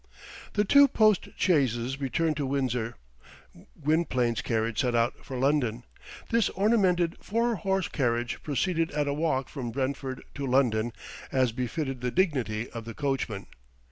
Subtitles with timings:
[0.53, 2.95] The two postchaises returned to Windsor.
[3.83, 5.83] Gwynplaine's carriage set out for London.
[6.31, 10.91] This ornamented four horse carriage proceeded at a walk from Brentford to London,
[11.31, 13.45] as befitted the dignity of the coachman.